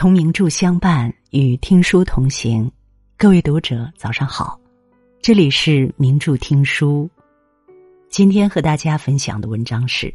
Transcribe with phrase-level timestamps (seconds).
[0.00, 2.72] 同名著相伴，与听书同行。
[3.18, 4.58] 各位读者，早上好，
[5.20, 7.06] 这里是名著听书。
[8.08, 10.10] 今天和大家分享的文章是：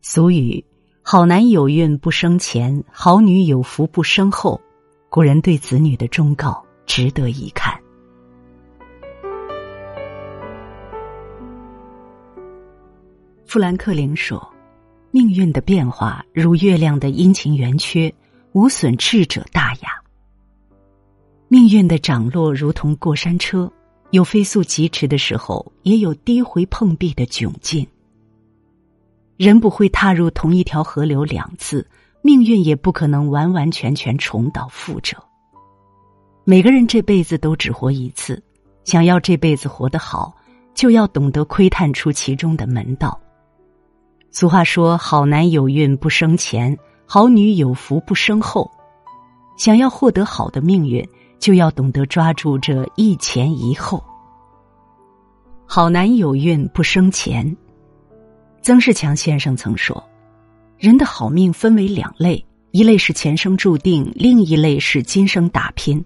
[0.00, 0.64] 俗语
[1.04, 4.58] “好男有孕不生前，好女有福不生后”，
[5.10, 7.78] 古人对子女的忠告，值得一看。
[13.44, 14.54] 富兰克林说
[15.12, 18.10] ：“命运的变化如月亮的阴晴圆缺，
[18.56, 20.02] 无损智者大雅。
[21.46, 23.70] 命运的涨落如同过山车，
[24.12, 27.86] 有飞速疾驰的时候，也有低回碰壁的窘境。
[29.36, 31.86] 人不会踏入同一条河流两次，
[32.22, 35.22] 命运也不可能完完全全重蹈覆辙。
[36.44, 38.42] 每个人这辈子都只活一次，
[38.84, 40.34] 想要这辈子活得好，
[40.72, 43.20] 就要懂得窥探出其中的门道。”
[44.32, 46.74] 俗话说：“好男有孕不生前，
[47.06, 48.70] 好女有福不生后。”
[49.56, 51.02] 想要获得好的命运，
[51.38, 54.04] 就要懂得抓住这一前一后。
[55.64, 57.56] 好男有运不生前。
[58.60, 60.02] 曾仕强先生曾说
[60.78, 66.04] ：“人的好命分为两类，一类是前生注定，另一类是今生打拼。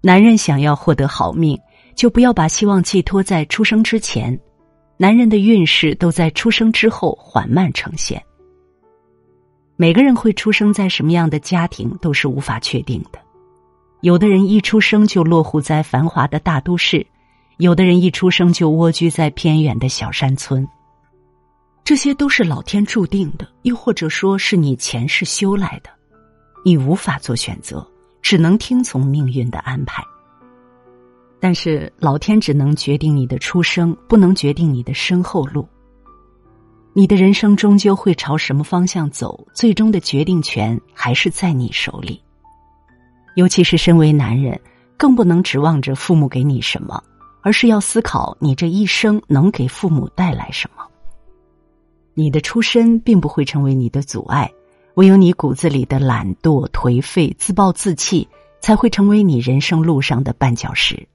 [0.00, 1.58] 男人想要获得好命，
[1.96, 4.38] 就不要把希望寄托在出生之前。”
[4.96, 8.22] 男人的运势都在出生之后缓慢呈现。
[9.76, 13.18] 每个人会出生在什么样的家庭都是无法确定的。
[14.02, 17.06] 有的人一出生就落户在繁华的大都市，
[17.56, 20.66] 有的人一出生就蜗居在偏远的小山村。
[21.82, 25.90] 这些都是老天注定的，又或者说是你前世修来的，
[26.64, 27.86] 你无法做选择，
[28.22, 30.02] 只能听从命运的安排。
[31.40, 35.68] 但是老天只能决定你的出生，不能决定你的身后路。
[36.96, 42.22] 你的人生终究会朝什么方向走，最终的决定权还是在你手里。
[43.34, 44.58] 尤其是身为男人，
[44.96, 47.02] 更不能指望着父母给你什么，
[47.42, 50.84] 而是要思考你这一生能给父母带来什么。
[52.14, 54.48] 你的出身并不会成为你的阻碍，
[54.94, 58.28] 唯有你骨子里的懒惰、颓废、自暴自弃，
[58.60, 61.08] 才会成为你人生路上的绊脚石。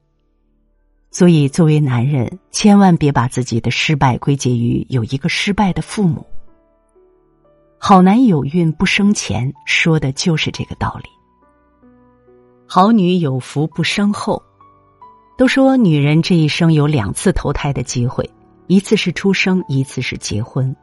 [1.12, 6.26] 所以，作为男人，千万别把自己的失败归结于有一个失败的父母。
[7.80, 11.10] 好男有孕不生前，说的就是这个道理。
[12.68, 14.44] 好女有福不生后，
[15.36, 18.30] 都说女人这一生有两次投胎的机会，
[18.68, 20.76] 一次是出生，一次是结婚。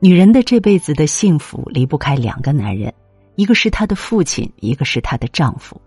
[0.00, 2.92] 女人的这辈子的幸福离不开两个男人，
[3.36, 5.80] 一个是她的父亲，一个是她的丈夫。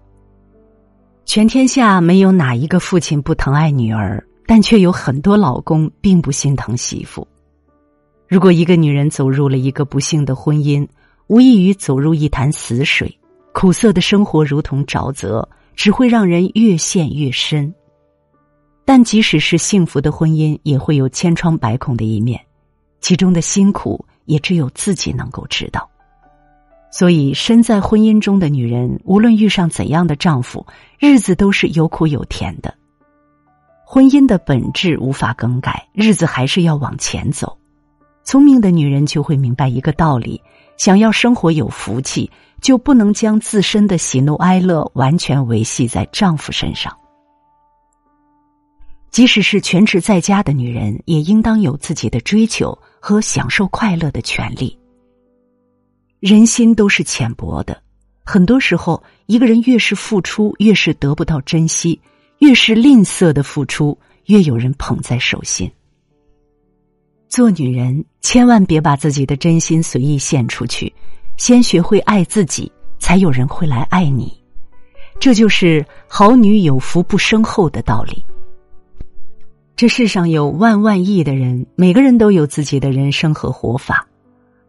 [1.27, 7.27] 全天下没有哪一个父亲不疼爱女儿，但却有很多老公并不心疼媳妇。
[8.29, 10.87] 如果一个女人走入了一个不幸的婚姻，
[11.27, 13.13] 无异于走入一潭死水，
[13.51, 17.75] 苦涩的生活如同沼泽，只会让人越陷越深。
[18.85, 22.39] 但即使是幸福的婚姻，也会有千疮百孔的一面，
[23.01, 25.89] 其中的辛苦也只有自己能够知道。
[26.97, 30.65] 所以，身在婚姻中的女人，无论遇上怎样的丈夫，
[30.97, 32.73] 日子都是有苦有甜的。
[33.85, 37.55] 婚姻的本质无法更改，日子还是要往前走。
[38.23, 40.41] 聪明的女人就会明白一个道理：
[40.75, 42.31] 想要生活有福气，
[42.61, 46.91] 就不能将自身的喜怒哀乐完全维系在丈夫身上。
[49.11, 54.75] 即使是全职在家的女人，也应当有自己的追求和享受快乐的权利。
[56.19, 57.79] 人心都是浅薄的，
[58.23, 61.99] 很多时候，一个人越是付出，越是得不到珍惜；
[62.39, 63.95] 越是吝啬的付出，
[64.25, 65.71] 越有人捧在手心。
[67.29, 70.91] 做女人，千万别把自己的真心随意献出去，
[71.37, 74.35] 先学会爱自己，才有人会来爱你。
[75.19, 78.25] 这就是“好女有福不生后”的道理。
[79.75, 84.07] 这世上有万万亿的人，每个人都有自己的人生和活法。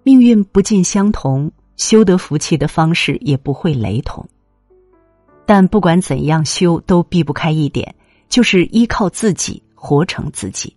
[0.08, 4.26] 命运不尽相同，修得福气的方式也不会雷同。
[5.44, 7.94] 但不管怎样修，都避不开一点，
[8.26, 10.75] 就是依靠自己，活成自己，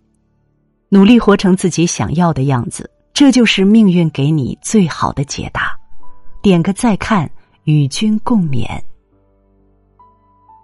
[0.90, 2.90] 努力活成自己想要的样子。
[3.14, 5.78] 这就是命运给你最好的解答。
[6.42, 7.30] 点个再看，
[7.64, 8.82] 与君共勉。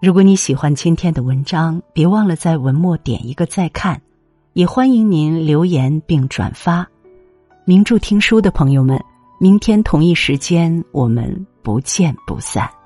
[0.03, 4.03] 如果你喜欢今天的文章，别忘了在文末点一个再看，
[4.53, 6.87] 也欢迎您留言并转发。
[7.69, 8.99] 名著听书的朋友们，
[9.39, 12.78] 明天同一时间我们不见不散。